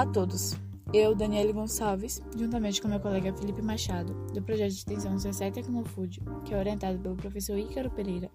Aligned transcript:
Olá 0.00 0.08
a 0.08 0.12
todos. 0.14 0.56
Eu, 0.94 1.14
Daniele 1.14 1.52
Gonçalves, 1.52 2.22
juntamente 2.34 2.80
com 2.80 2.88
meu 2.88 2.98
colega 2.98 3.34
Felipe 3.34 3.60
Machado, 3.60 4.14
do 4.32 4.40
projeto 4.40 4.70
de 4.70 4.78
extensão 4.78 5.18
Zessé 5.18 5.50
Tecnofood, 5.50 6.22
que 6.42 6.54
é 6.54 6.58
orientado 6.58 6.98
pelo 6.98 7.16
professor 7.16 7.58
Ícaro 7.58 7.90
Pereira, 7.90 8.30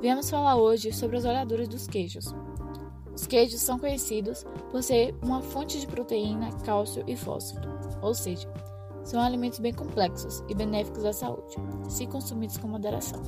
viemos 0.00 0.30
falar 0.30 0.54
hoje 0.54 0.92
sobre 0.92 1.16
as 1.16 1.24
olhaduras 1.24 1.66
dos 1.66 1.88
queijos. 1.88 2.32
Os 3.12 3.26
queijos 3.26 3.60
são 3.60 3.80
conhecidos 3.80 4.44
por 4.70 4.80
ser 4.80 5.12
uma 5.20 5.42
fonte 5.42 5.80
de 5.80 5.88
proteína, 5.88 6.52
cálcio 6.64 7.02
e 7.04 7.16
fósforo, 7.16 7.68
ou 8.00 8.14
seja, 8.14 8.48
são 9.02 9.20
alimentos 9.20 9.58
bem 9.58 9.74
complexos 9.74 10.44
e 10.48 10.54
benéficos 10.54 11.04
à 11.04 11.12
saúde, 11.12 11.56
se 11.88 12.06
consumidos 12.06 12.58
com 12.58 12.68
moderação. 12.68 13.20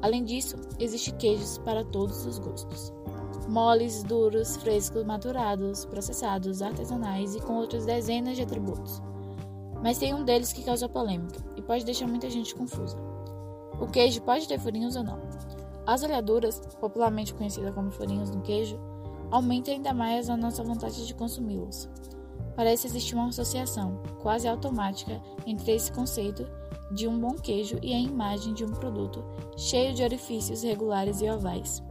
Além 0.00 0.22
disso, 0.22 0.56
existem 0.78 1.16
queijos 1.16 1.58
para 1.58 1.84
todos 1.84 2.24
os 2.24 2.38
gostos 2.38 2.92
moles, 3.48 4.02
duros, 4.02 4.56
frescos, 4.56 5.04
maturados, 5.04 5.84
processados, 5.84 6.62
artesanais 6.62 7.34
e 7.34 7.40
com 7.40 7.54
outras 7.54 7.84
dezenas 7.84 8.36
de 8.36 8.42
atributos. 8.42 9.02
Mas 9.82 9.98
tem 9.98 10.14
um 10.14 10.24
deles 10.24 10.52
que 10.52 10.64
causa 10.64 10.88
polêmica 10.88 11.38
e 11.56 11.62
pode 11.62 11.84
deixar 11.84 12.06
muita 12.06 12.30
gente 12.30 12.54
confusa. 12.54 12.96
O 13.80 13.86
queijo 13.86 14.22
pode 14.22 14.48
ter 14.48 14.58
furinhos 14.58 14.96
ou 14.96 15.04
não? 15.04 15.20
As 15.86 16.02
olhaduras, 16.02 16.60
popularmente 16.80 17.34
conhecidas 17.34 17.74
como 17.74 17.90
furinhos 17.90 18.30
no 18.30 18.42
queijo, 18.42 18.80
aumentam 19.30 19.74
ainda 19.74 19.92
mais 19.92 20.28
a 20.28 20.36
nossa 20.36 20.62
vontade 20.62 21.06
de 21.06 21.14
consumi-los. 21.14 21.88
Parece 22.56 22.86
existir 22.86 23.14
uma 23.14 23.28
associação 23.28 24.00
quase 24.22 24.48
automática 24.48 25.20
entre 25.46 25.72
esse 25.72 25.92
conceito 25.92 26.48
de 26.90 27.06
um 27.06 27.18
bom 27.18 27.34
queijo 27.34 27.78
e 27.82 27.92
a 27.92 27.98
imagem 27.98 28.54
de 28.54 28.64
um 28.64 28.70
produto 28.70 29.22
cheio 29.56 29.92
de 29.94 30.02
orifícios 30.02 30.62
regulares 30.62 31.20
e 31.20 31.28
ovais. 31.28 31.82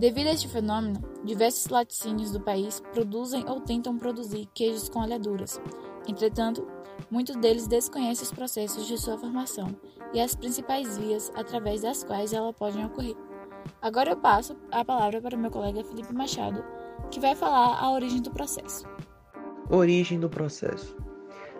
Devido 0.00 0.28
a 0.28 0.32
este 0.32 0.48
fenômeno, 0.48 0.98
diversos 1.22 1.66
laticínios 1.66 2.30
do 2.30 2.40
país 2.40 2.80
produzem 2.94 3.44
ou 3.46 3.60
tentam 3.60 3.98
produzir 3.98 4.48
queijos 4.54 4.88
com 4.88 4.98
alhaduras. 5.02 5.60
Entretanto, 6.08 6.66
muitos 7.10 7.36
deles 7.36 7.66
desconhecem 7.66 8.24
os 8.24 8.32
processos 8.32 8.86
de 8.86 8.96
sua 8.96 9.18
formação 9.18 9.76
e 10.14 10.18
as 10.22 10.34
principais 10.34 10.96
vias 10.96 11.30
através 11.34 11.82
das 11.82 12.02
quais 12.02 12.32
ela 12.32 12.50
podem 12.50 12.86
ocorrer. 12.86 13.14
Agora 13.82 14.12
eu 14.12 14.16
passo 14.16 14.56
a 14.72 14.82
palavra 14.82 15.20
para 15.20 15.36
meu 15.36 15.50
colega 15.50 15.84
Felipe 15.84 16.14
Machado, 16.14 16.64
que 17.10 17.20
vai 17.20 17.36
falar 17.36 17.78
a 17.78 17.90
origem 17.90 18.22
do 18.22 18.30
processo. 18.30 18.86
Origem 19.68 20.18
do 20.18 20.30
processo. 20.30 20.96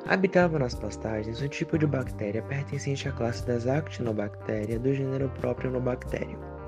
Habitava 0.06 0.58
nas 0.58 0.74
pastagens 0.74 1.42
um 1.42 1.48
tipo 1.48 1.77
de 1.77 1.86
bactéria 1.86 2.42
pertencente 2.42 3.06
à 3.06 3.12
classe 3.12 3.46
das 3.46 3.66
actinobactérias 3.66 4.80
do 4.80 4.94
gênero 4.94 5.28
Propionobacterium. 5.42 6.59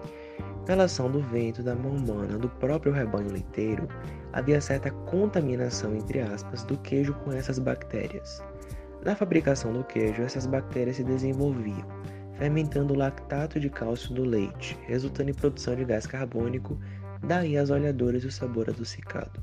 Pela 0.64 0.84
ação 0.84 1.10
do 1.10 1.20
vento, 1.20 1.60
da 1.60 1.74
mão 1.74 1.96
humana, 1.96 2.38
do 2.38 2.48
próprio 2.48 2.92
rebanho 2.92 3.32
leiteiro, 3.32 3.88
havia 4.32 4.60
certa 4.60 4.90
contaminação, 4.90 5.96
entre 5.96 6.20
aspas, 6.20 6.62
do 6.62 6.78
queijo 6.78 7.12
com 7.14 7.32
essas 7.32 7.58
bactérias. 7.58 8.42
Na 9.04 9.16
fabricação 9.16 9.72
do 9.72 9.82
queijo, 9.82 10.22
essas 10.22 10.46
bactérias 10.46 10.96
se 10.96 11.04
desenvolviam, 11.04 11.84
fermentando 12.38 12.94
o 12.94 12.96
lactato 12.96 13.58
de 13.58 13.68
cálcio 13.68 14.14
do 14.14 14.22
leite, 14.22 14.78
resultando 14.86 15.30
em 15.30 15.34
produção 15.34 15.74
de 15.74 15.84
gás 15.84 16.06
carbônico, 16.06 16.78
daí 17.20 17.56
as 17.56 17.70
olhaduras 17.70 18.22
e 18.22 18.28
o 18.28 18.32
sabor 18.32 18.70
adocicado. 18.70 19.42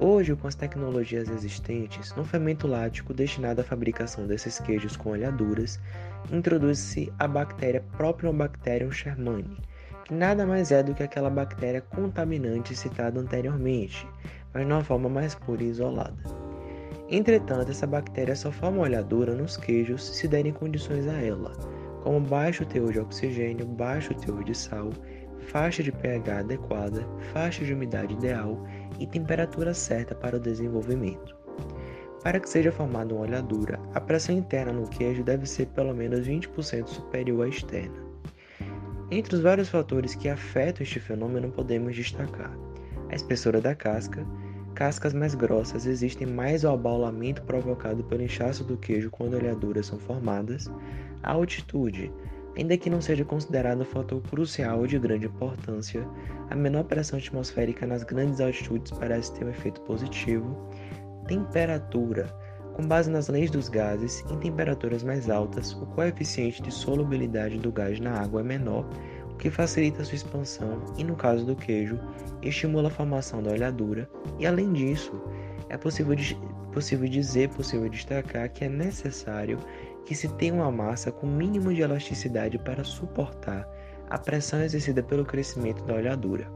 Hoje, 0.00 0.34
com 0.34 0.48
as 0.48 0.54
tecnologias 0.54 1.28
existentes, 1.28 2.14
no 2.14 2.24
fermento 2.24 2.66
lático 2.66 3.12
destinado 3.12 3.60
à 3.60 3.64
fabricação 3.64 4.26
desses 4.26 4.58
queijos 4.60 4.96
com 4.96 5.10
olhaduras, 5.10 5.78
introduz-se 6.30 7.12
a 7.18 7.28
bactéria 7.28 7.82
Propionobacterium 7.96 8.90
shermani, 8.90 9.58
que 10.06 10.14
nada 10.14 10.46
mais 10.46 10.70
é 10.70 10.84
do 10.84 10.94
que 10.94 11.02
aquela 11.02 11.28
bactéria 11.28 11.80
contaminante 11.80 12.76
citada 12.76 13.18
anteriormente, 13.18 14.08
mas 14.54 14.64
de 14.64 14.72
uma 14.72 14.84
forma 14.84 15.08
mais 15.08 15.34
pura 15.34 15.64
e 15.64 15.66
isolada. 15.66 16.14
Entretanto, 17.10 17.72
essa 17.72 17.88
bactéria 17.88 18.36
só 18.36 18.52
forma 18.52 18.82
olhadura 18.82 19.34
nos 19.34 19.56
queijos 19.56 20.04
se 20.04 20.28
derem 20.28 20.52
condições 20.52 21.08
a 21.08 21.20
ela, 21.20 21.50
como 22.04 22.20
baixo 22.20 22.64
teor 22.64 22.92
de 22.92 23.00
oxigênio, 23.00 23.66
baixo 23.66 24.14
teor 24.14 24.44
de 24.44 24.56
sal, 24.56 24.90
faixa 25.48 25.82
de 25.82 25.90
pH 25.90 26.38
adequada, 26.38 27.04
faixa 27.32 27.64
de 27.64 27.74
umidade 27.74 28.14
ideal 28.14 28.64
e 29.00 29.08
temperatura 29.08 29.74
certa 29.74 30.14
para 30.14 30.36
o 30.36 30.40
desenvolvimento. 30.40 31.36
Para 32.22 32.38
que 32.38 32.48
seja 32.48 32.70
formada 32.70 33.12
uma 33.12 33.24
olhadura, 33.24 33.80
a 33.92 34.00
pressão 34.00 34.36
interna 34.36 34.72
no 34.72 34.88
queijo 34.88 35.24
deve 35.24 35.46
ser 35.46 35.66
pelo 35.66 35.92
menos 35.92 36.28
20% 36.28 36.86
superior 36.86 37.44
à 37.44 37.48
externa. 37.48 38.06
Entre 39.10 39.36
os 39.36 39.40
vários 39.40 39.68
fatores 39.68 40.14
que 40.16 40.28
afetam 40.28 40.82
este 40.82 40.98
fenômeno, 40.98 41.50
podemos 41.50 41.94
destacar 41.94 42.52
a 43.08 43.14
espessura 43.14 43.60
da 43.60 43.74
casca. 43.74 44.26
Cascas 44.74 45.14
mais 45.14 45.34
grossas 45.34 45.86
existem 45.86 46.26
mais 46.26 46.64
o 46.64 46.68
abaulamento 46.68 47.40
provocado 47.42 48.02
pelo 48.04 48.22
inchaço 48.22 48.64
do 48.64 48.76
queijo 48.76 49.10
quando 49.10 49.34
olhaduras 49.34 49.86
são 49.86 49.98
formadas. 49.98 50.70
A 51.22 51.32
altitude, 51.32 52.12
ainda 52.56 52.76
que 52.76 52.90
não 52.90 53.00
seja 53.00 53.24
considerado 53.24 53.82
um 53.82 53.84
fator 53.84 54.20
crucial 54.22 54.86
de 54.88 54.98
grande 54.98 55.26
importância, 55.26 56.06
a 56.50 56.56
menor 56.56 56.84
pressão 56.84 57.18
atmosférica 57.18 57.86
nas 57.86 58.02
grandes 58.02 58.40
altitudes 58.40 58.90
parece 58.90 59.32
ter 59.34 59.44
um 59.44 59.50
efeito 59.50 59.80
positivo. 59.82 60.68
Temperatura, 61.28 62.26
com 62.76 62.86
base 62.86 63.08
nas 63.10 63.28
leis 63.28 63.50
dos 63.50 63.70
gases, 63.70 64.22
em 64.30 64.38
temperaturas 64.38 65.02
mais 65.02 65.30
altas, 65.30 65.72
o 65.72 65.86
coeficiente 65.86 66.60
de 66.60 66.70
solubilidade 66.70 67.58
do 67.58 67.72
gás 67.72 67.98
na 67.98 68.20
água 68.20 68.42
é 68.42 68.44
menor, 68.44 68.86
o 69.32 69.34
que 69.36 69.50
facilita 69.50 70.04
sua 70.04 70.16
expansão 70.16 70.82
e, 70.98 71.02
no 71.02 71.16
caso 71.16 71.46
do 71.46 71.56
queijo, 71.56 71.98
estimula 72.42 72.88
a 72.88 72.90
formação 72.90 73.42
da 73.42 73.50
olhadura. 73.50 74.06
E 74.38 74.46
além 74.46 74.74
disso, 74.74 75.10
é 75.70 75.78
possível, 75.78 76.14
possível 76.70 77.08
dizer, 77.08 77.48
possível 77.48 77.88
destacar 77.88 78.50
que 78.50 78.66
é 78.66 78.68
necessário 78.68 79.58
que 80.04 80.14
se 80.14 80.28
tenha 80.34 80.52
uma 80.52 80.70
massa 80.70 81.10
com 81.10 81.26
mínimo 81.26 81.72
de 81.72 81.80
elasticidade 81.80 82.58
para 82.58 82.84
suportar 82.84 83.66
a 84.10 84.18
pressão 84.18 84.60
exercida 84.60 85.02
pelo 85.02 85.24
crescimento 85.24 85.82
da 85.84 85.94
olhadura. 85.94 86.46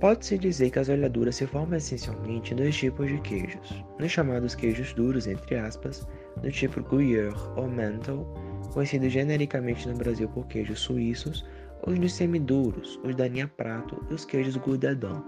Pode-se 0.00 0.36
dizer 0.36 0.70
que 0.70 0.78
as 0.78 0.90
olhaduras 0.90 1.36
se 1.36 1.46
formam 1.46 1.78
essencialmente 1.78 2.52
em 2.52 2.56
dois 2.56 2.76
tipos 2.76 3.08
de 3.08 3.18
queijos, 3.20 3.82
nos 3.98 4.12
chamados 4.12 4.54
queijos 4.54 4.92
duros, 4.92 5.26
entre 5.26 5.56
aspas, 5.56 6.06
do 6.42 6.50
tipo 6.50 6.82
Gruyère 6.82 7.34
ou 7.56 7.66
Mental, 7.66 8.26
conhecidos 8.74 9.10
genericamente 9.10 9.88
no 9.88 9.96
Brasil 9.96 10.28
por 10.28 10.46
queijos 10.48 10.80
suíços, 10.80 11.46
os 11.86 11.98
dos 11.98 12.12
semiduros, 12.12 13.00
os 13.04 13.14
da 13.14 13.26
linha 13.26 13.48
prato 13.48 14.04
e 14.10 14.14
os 14.14 14.26
queijos 14.26 14.56
Gourdadon. 14.56 15.24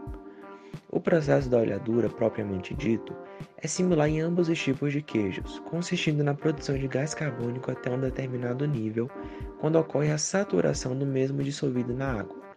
O 0.90 1.00
processo 1.00 1.48
da 1.48 1.58
olhadura, 1.58 2.10
propriamente 2.10 2.74
dito, 2.74 3.16
é 3.56 3.66
similar 3.66 4.08
em 4.10 4.20
ambos 4.20 4.50
os 4.50 4.58
tipos 4.58 4.92
de 4.92 5.00
queijos, 5.00 5.60
consistindo 5.60 6.22
na 6.22 6.34
produção 6.34 6.76
de 6.76 6.88
gás 6.88 7.14
carbônico 7.14 7.70
até 7.70 7.90
um 7.90 8.00
determinado 8.00 8.66
nível, 8.66 9.10
quando 9.60 9.78
ocorre 9.78 10.12
a 10.12 10.18
saturação 10.18 10.94
do 10.94 11.06
mesmo 11.06 11.42
dissolvido 11.42 11.94
na 11.94 12.20
água 12.20 12.47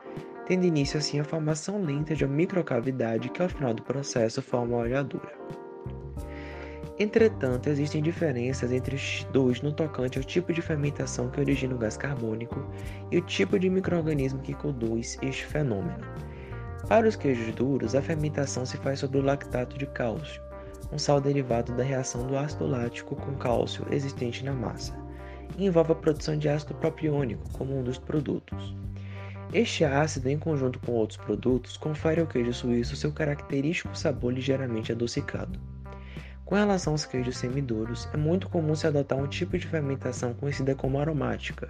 tendo 0.52 0.66
início 0.66 1.00
assim 1.00 1.18
a 1.18 1.24
formação 1.24 1.82
lenta 1.82 2.14
de 2.14 2.26
uma 2.26 2.36
microcavidade 2.36 3.30
que 3.30 3.42
ao 3.42 3.48
final 3.48 3.74
do 3.74 3.82
processo 3.84 4.42
forma 4.42 4.76
a 4.76 4.80
olhadura. 4.80 5.32
Entretanto, 7.00 7.70
existem 7.70 8.04
diferenças 8.04 8.70
entre 8.70 8.98
os 8.98 9.26
dois 9.32 9.62
no 9.62 9.72
tocante 9.72 10.18
ao 10.18 10.26
tipo 10.26 10.52
de 10.52 10.62
fermentação 10.62 11.30
que 11.30 11.40
origina 11.40 11.74
o 11.74 11.78
gás 11.78 11.96
carbônico 11.96 12.70
e 13.10 13.18
o 13.20 13.22
tipo 13.22 13.58
de 13.58 13.70
microorganismo 13.70 14.42
que 14.42 14.54
conduz 14.54 15.18
este 15.22 15.46
fenômeno. 15.46 16.06
Para 16.90 17.08
os 17.08 17.16
queijos 17.16 17.56
duros, 17.56 17.96
a 17.96 18.02
fermentação 18.02 18.66
se 18.66 18.76
faz 18.76 19.00
sobre 19.00 19.20
o 19.20 19.24
lactato 19.24 19.78
de 19.78 19.86
cálcio, 19.86 20.42
um 20.92 21.00
sal 21.00 21.22
derivado 21.22 21.72
da 21.78 21.84
reação 21.84 22.28
do 22.28 22.38
ácido 22.38 22.68
lático 22.68 23.16
com 23.16 23.36
cálcio 23.36 23.86
existente 23.90 24.44
na 24.44 24.52
massa, 24.52 24.94
e 25.58 25.66
envolve 25.66 25.94
a 25.94 25.96
produção 25.96 26.38
de 26.38 26.50
ácido 26.50 26.74
propiônico 26.74 27.50
como 27.54 27.80
um 27.80 27.82
dos 27.82 27.98
produtos. 27.98 28.76
Este 29.54 29.84
ácido, 29.84 30.30
em 30.30 30.40
conjunto 30.40 30.80
com 30.80 30.94
outros 30.94 31.18
produtos, 31.18 31.76
confere 31.76 32.22
ao 32.22 32.28
queijo 32.28 32.54
suíço 32.54 32.96
seu 32.96 33.12
característico 33.12 33.98
sabor 33.98 34.34
ligeiramente 34.34 34.94
adocicado. 34.94 35.60
Com 36.46 36.56
relação 36.56 36.94
aos 36.94 37.06
queijos 37.06 37.38
semiduros, 37.38 38.08
é 38.14 38.18
muito 38.18 38.48
comum 38.48 38.74
se 38.76 38.88
adotar 38.88 39.18
um 39.18 39.28
tipo 39.28 39.58
de 39.58 39.68
fermentação 39.68 40.34
conhecida 40.34 40.74
como 40.74 41.00
aromática, 41.00 41.70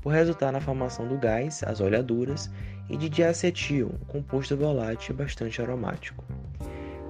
por 0.00 0.14
resultar 0.14 0.52
na 0.52 0.60
formação 0.60 1.06
do 1.06 1.18
gás, 1.18 1.62
as 1.64 1.80
olhaduras, 1.80 2.50
e 2.88 2.96
de 2.96 3.10
diacetil, 3.10 3.90
um 4.00 4.06
composto 4.06 4.56
volátil 4.56 5.14
bastante 5.14 5.60
aromático. 5.60 6.24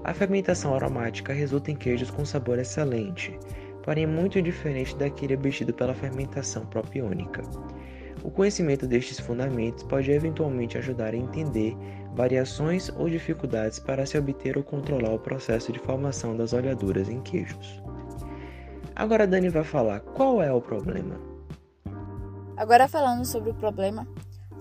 A 0.02 0.12
fermentação 0.12 0.74
aromática 0.74 1.32
resulta 1.32 1.70
em 1.70 1.76
queijos 1.76 2.10
com 2.10 2.24
sabor 2.24 2.58
excelente, 2.58 3.38
porém 3.84 4.06
muito 4.06 4.42
diferente 4.42 4.96
daquele 4.96 5.34
obtido 5.34 5.72
pela 5.72 5.94
fermentação 5.94 6.66
propiônica. 6.66 7.42
O 8.28 8.30
conhecimento 8.30 8.86
destes 8.86 9.18
fundamentos 9.18 9.82
pode 9.84 10.10
eventualmente 10.10 10.76
ajudar 10.76 11.14
a 11.14 11.16
entender 11.16 11.74
variações 12.14 12.90
ou 12.90 13.08
dificuldades 13.08 13.78
para 13.78 14.04
se 14.04 14.18
obter 14.18 14.58
ou 14.58 14.62
controlar 14.62 15.14
o 15.14 15.18
processo 15.18 15.72
de 15.72 15.78
formação 15.78 16.36
das 16.36 16.52
olhaduras 16.52 17.08
em 17.08 17.22
queijos. 17.22 17.82
Agora 18.94 19.26
Dani 19.26 19.48
vai 19.48 19.64
falar 19.64 20.00
qual 20.00 20.42
é 20.42 20.52
o 20.52 20.60
problema. 20.60 21.18
Agora 22.54 22.86
falando 22.86 23.24
sobre 23.24 23.48
o 23.48 23.54
problema, 23.54 24.06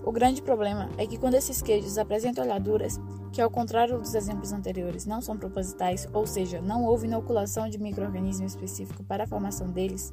o 0.02 0.10
grande 0.10 0.40
problema 0.40 0.88
é 0.96 1.06
que 1.06 1.18
quando 1.18 1.34
esses 1.34 1.60
queijos 1.60 1.98
apresentam 1.98 2.44
olhaduras, 2.44 2.98
que, 3.34 3.42
ao 3.42 3.50
contrário 3.50 3.98
dos 3.98 4.14
exemplos 4.14 4.50
anteriores, 4.50 5.04
não 5.04 5.20
são 5.20 5.36
propositais, 5.36 6.08
ou 6.14 6.26
seja, 6.26 6.62
não 6.62 6.84
houve 6.84 7.06
inoculação 7.06 7.68
de 7.68 7.76
microorganismo 7.76 8.46
específico 8.46 9.04
para 9.04 9.24
a 9.24 9.26
formação 9.26 9.70
deles, 9.70 10.10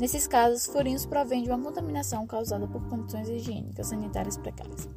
nesses 0.00 0.26
casos, 0.26 0.66
furinhos 0.66 1.04
provêm 1.04 1.42
de 1.42 1.50
uma 1.50 1.62
contaminação 1.62 2.26
causada 2.26 2.66
por 2.66 2.82
condições 2.88 3.28
higiênicas 3.28 3.88
sanitárias 3.88 4.38
precárias, 4.38 4.88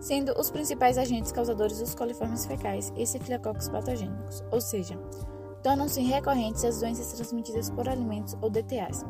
sendo 0.00 0.38
os 0.38 0.50
principais 0.50 0.98
agentes 0.98 1.30
causadores 1.30 1.80
os 1.80 1.94
coliformes 1.94 2.44
fecais 2.44 2.92
e 2.96 3.06
cefalococos 3.06 3.68
patogênicos, 3.68 4.42
ou 4.50 4.60
seja, 4.60 4.98
tornam-se 5.62 6.00
recorrentes 6.02 6.64
as 6.64 6.80
doenças 6.80 7.12
transmitidas 7.12 7.70
por 7.70 7.88
alimentos 7.88 8.36
ou 8.42 8.50
DTAs, 8.50 9.04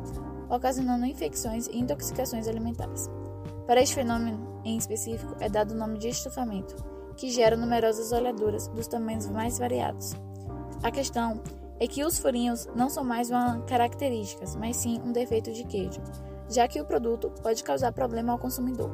ocasionando 0.49 1.05
infecções 1.05 1.67
e 1.67 1.79
intoxicações 1.79 2.47
alimentares. 2.47 3.09
Para 3.65 3.81
este 3.81 3.95
fenômeno 3.95 4.61
em 4.63 4.77
específico 4.77 5.35
é 5.39 5.49
dado 5.49 5.71
o 5.71 5.77
nome 5.77 5.97
de 5.97 6.09
estufamento, 6.09 6.75
que 7.17 7.31
gera 7.31 7.57
numerosas 7.57 8.11
olhaduras 8.11 8.67
dos 8.67 8.87
tamanhos 8.87 9.27
mais 9.29 9.57
variados. 9.57 10.13
A 10.83 10.91
questão 10.91 11.41
é 11.79 11.87
que 11.87 12.03
os 12.03 12.19
furinhos 12.19 12.67
não 12.75 12.89
são 12.89 13.03
mais 13.03 13.29
uma 13.29 13.61
característica, 13.61 14.45
mas 14.57 14.77
sim 14.77 14.99
um 15.03 15.11
defeito 15.11 15.51
de 15.51 15.63
queijo, 15.63 16.01
já 16.49 16.67
que 16.67 16.79
o 16.79 16.85
produto 16.85 17.31
pode 17.41 17.63
causar 17.63 17.91
problema 17.91 18.33
ao 18.33 18.39
consumidor. 18.39 18.91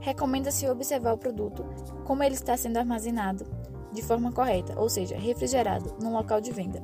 Recomenda-se 0.00 0.68
observar 0.68 1.12
o 1.12 1.18
produto, 1.18 1.64
como 2.04 2.22
ele 2.22 2.34
está 2.34 2.56
sendo 2.56 2.76
armazenado, 2.76 3.44
de 3.92 4.02
forma 4.02 4.32
correta, 4.32 4.78
ou 4.78 4.88
seja, 4.88 5.16
refrigerado, 5.16 5.96
no 6.02 6.12
local 6.12 6.40
de 6.40 6.50
venda. 6.50 6.82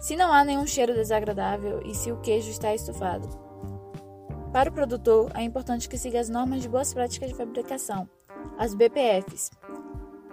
Se 0.00 0.16
não 0.16 0.32
há 0.32 0.44
nenhum 0.44 0.66
cheiro 0.66 0.94
desagradável 0.94 1.80
e 1.86 1.94
se 1.94 2.10
o 2.10 2.20
queijo 2.20 2.50
está 2.50 2.74
estufado. 2.74 3.28
Para 4.52 4.68
o 4.68 4.72
produtor, 4.72 5.30
é 5.34 5.42
importante 5.42 5.88
que 5.88 5.96
siga 5.96 6.20
as 6.20 6.28
normas 6.28 6.60
de 6.60 6.68
boas 6.68 6.92
práticas 6.92 7.30
de 7.30 7.36
fabricação, 7.36 8.08
as 8.58 8.74
BPFs, 8.74 9.50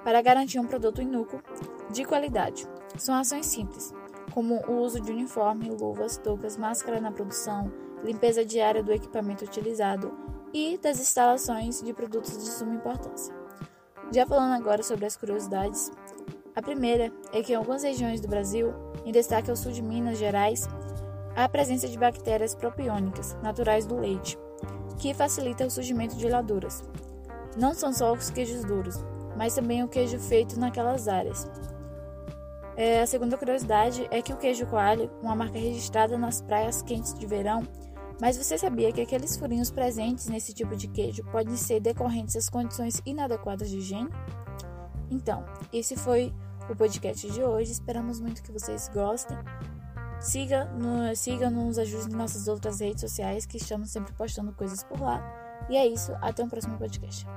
para 0.04 0.22
garantir 0.22 0.60
um 0.60 0.66
produto 0.66 1.02
inúcuo 1.02 1.42
de 1.92 2.04
qualidade. 2.04 2.68
São 2.98 3.16
ações 3.16 3.46
simples, 3.46 3.94
como 4.34 4.56
o 4.68 4.82
uso 4.82 5.00
de 5.00 5.12
uniforme, 5.12 5.70
luvas, 5.70 6.18
toucas, 6.18 6.58
máscara 6.58 7.00
na 7.00 7.12
produção, 7.12 7.72
limpeza 8.04 8.46
diária 8.46 8.84
do 8.84 8.92
equipamento 8.92 9.46
utilizado 9.46 10.12
e 10.54 10.78
das 10.78 11.00
instalações 11.00 11.82
de 11.82 11.94
produtos 11.94 12.44
de 12.44 12.50
suma 12.50 12.76
importância. 12.76 13.34
Já 14.12 14.26
falando 14.26 14.54
agora 14.54 14.82
sobre 14.82 15.06
as 15.06 15.16
curiosidades, 15.16 15.92
a 16.56 16.62
primeira 16.62 17.12
é 17.32 17.42
que 17.44 17.54
em 17.54 17.56
algumas 17.56 17.84
regiões 17.84 18.20
do 18.20 18.28
Brasil, 18.28 18.74
em 19.06 19.12
destaque 19.12 19.50
ao 19.50 19.56
sul 19.56 19.72
de 19.72 19.82
Minas 19.82 20.18
Gerais, 20.18 20.68
há 21.36 21.44
a 21.44 21.50
presença 21.50 21.88
de 21.88 21.98
bactérias 21.98 22.56
propiônicas, 22.56 23.38
naturais 23.44 23.86
do 23.86 23.98
leite, 23.98 24.38
que 24.98 25.14
facilita 25.14 25.66
o 25.66 25.72
surgimento 25.72 26.16
de 26.16 26.28
laduras. 26.28 26.84
Não 27.56 27.74
são 27.74 27.94
só 27.94 28.14
os 28.14 28.30
queijos 28.30 28.64
duros, 28.64 28.96
mas 29.38 29.56
também 29.56 29.84
o 29.84 29.88
queijo 29.88 30.20
feito 30.20 30.60
naquelas 30.60 31.08
áreas. 31.08 31.48
É, 32.80 33.02
a 33.02 33.06
segunda 33.06 33.38
curiosidade 33.38 34.08
é 34.10 34.22
que 34.22 34.31
o 34.31 34.38
queijo 34.38 34.66
coalho, 34.66 35.12
uma 35.22 35.36
marca 35.36 35.60
registrada 35.60 36.18
nas 36.18 36.40
praias 36.40 36.81
quentes 36.81 37.14
de 37.14 37.28
verão, 37.28 37.62
mas 38.22 38.38
você 38.38 38.58
sabia 38.58 38.90
que 38.94 39.02
aqueles 39.02 39.36
furinhos 39.36 39.70
presentes 39.70 40.28
nesse 40.28 40.54
tipo 40.54 40.78
de 40.78 40.88
queijo 40.88 41.22
podem 41.26 41.58
ser 41.58 41.81
decorrentes 41.81 42.36
das 42.36 42.48
condições 42.48 43.02
inadequadas 43.06 43.70
de 43.70 43.80
higiene? 43.80 44.10
Então, 45.12 45.44
esse 45.74 45.98
foi 45.98 46.34
o 46.70 46.76
podcast 46.76 47.30
de 47.30 47.44
hoje. 47.44 47.74
Esperamos 47.74 48.22
muito 48.22 48.42
que 48.42 48.52
vocês 48.54 48.90
gostem. 48.94 49.38
Siga, 50.22 50.64
no, 50.64 51.14
siga 51.18 51.50
nos 51.50 51.78
ajude 51.78 52.14
em 52.14 52.16
nossas 52.16 52.48
outras 52.48 52.80
redes 52.80 53.02
sociais, 53.02 53.46
que 53.46 53.58
estamos 53.58 53.90
sempre 53.90 54.14
postando 54.14 54.54
coisas 54.54 54.86
por 54.86 55.02
lá. 55.02 55.22
E 55.70 55.76
é 55.76 55.86
isso, 55.86 56.14
até 56.22 56.42
o 56.42 56.48
próximo 56.48 56.78
podcast. 56.78 57.28